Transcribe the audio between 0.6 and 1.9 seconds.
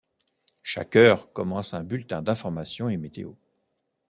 Chaque heure commence un